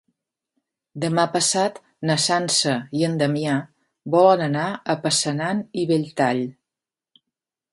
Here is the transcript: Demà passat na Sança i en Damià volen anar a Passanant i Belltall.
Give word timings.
Demà 1.01 1.25
passat 1.33 1.77
na 2.09 2.15
Sança 2.23 2.73
i 3.01 3.05
en 3.09 3.19
Damià 3.19 3.59
volen 4.17 4.47
anar 4.47 4.65
a 4.95 4.97
Passanant 5.05 5.63
i 5.83 5.85
Belltall. 5.93 6.43